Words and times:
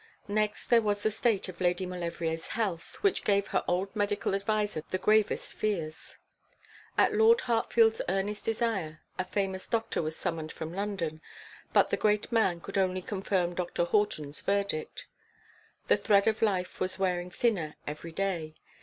Next, 0.27 0.65
there 0.71 0.81
was 0.81 1.03
the 1.03 1.11
state 1.11 1.47
of 1.47 1.61
Lady 1.61 1.85
Maulevrier's 1.85 2.47
health, 2.57 2.95
which 3.01 3.23
gave 3.23 3.45
her 3.49 3.63
old 3.67 3.95
medical 3.95 4.33
adviser 4.33 4.81
the 4.89 4.97
gravest 4.97 5.53
fears. 5.53 6.17
At 6.97 7.13
Lord 7.13 7.41
Hartfield's 7.41 8.01
earnest 8.09 8.45
desire 8.45 9.01
a 9.19 9.25
famous 9.25 9.67
doctor 9.67 10.01
was 10.01 10.15
summoned 10.15 10.51
from 10.51 10.73
London; 10.73 11.21
but 11.71 11.91
the 11.91 11.97
great 11.97 12.31
man 12.31 12.61
could 12.61 12.79
only 12.79 13.03
confirm 13.03 13.55
Mr. 13.55 13.85
Horton's 13.87 14.41
verdict. 14.41 15.05
The 15.85 15.97
thread 15.97 16.25
of 16.25 16.41
life 16.41 16.79
was 16.79 16.97
wearing 16.97 17.29
thinner 17.29 17.75
every 17.85 18.11
day. 18.11 18.55